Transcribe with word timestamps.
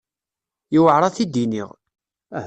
Yewɛeṛ 0.73 1.03
ad 1.03 1.13
t-id-iniɣ. 1.15 1.69